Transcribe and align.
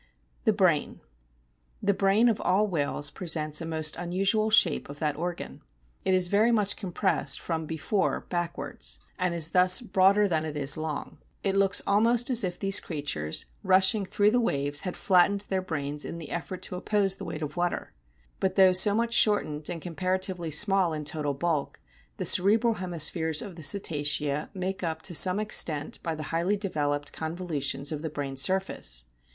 THE 0.45 0.51
BRAIN 0.51 0.99
The 1.83 1.93
brain 1.93 2.27
of 2.27 2.41
all 2.41 2.65
whales 2.67 3.11
presents 3.11 3.61
a 3.61 3.67
most 3.67 3.95
unusual 3.97 4.49
shape 4.49 4.89
of 4.89 4.97
that 4.97 5.15
organ. 5.15 5.61
It 6.03 6.15
is 6.15 6.27
very 6.27 6.51
much 6.51 6.75
compressed 6.75 7.39
from 7.39 7.67
before 7.67 8.21
backwards, 8.21 8.99
and 9.19 9.35
is 9.35 9.49
thus 9.49 9.79
broader 9.79 10.27
than 10.27 10.43
it 10.43 10.57
is 10.57 10.75
long. 10.75 11.19
It 11.43 11.55
looks 11.55 11.83
almost 11.85 12.31
as 12.31 12.43
if 12.43 12.57
these 12.57 12.79
creatures, 12.79 13.45
rush 13.61 13.93
ing 13.93 14.03
through 14.05 14.31
the 14.31 14.39
waves, 14.39 14.81
had 14.81 14.97
flattened 14.97 15.41
their 15.49 15.61
brains 15.61 16.03
in 16.03 16.17
the 16.17 16.31
effort 16.31 16.63
to 16.63 16.75
oppose 16.75 17.17
the 17.17 17.25
weight 17.25 17.43
of 17.43 17.55
water. 17.55 17.93
But 18.39 18.55
though 18.55 18.73
so 18.73 18.95
much 18.95 19.13
shortened 19.13 19.69
and 19.69 19.83
comparatively 19.83 20.49
small 20.49 20.93
in 20.93 21.05
total 21.05 21.35
bulk, 21.35 21.79
the 22.17 22.25
cerebral 22.25 22.73
hemispheres 22.81 23.43
of 23.43 23.55
the 23.55 23.61
Cetacea 23.61 24.49
make 24.55 24.81
up 24.81 25.03
to 25.03 25.13
some 25.13 25.39
extent 25.39 26.01
by 26.01 26.15
the 26.15 26.23
highly 26.33 26.57
developed 26.57 27.13
convolu 27.13 27.61
tions 27.61 27.91
of 27.91 28.01
the 28.01 28.09
brain 28.09 28.35
surface. 28.35 29.05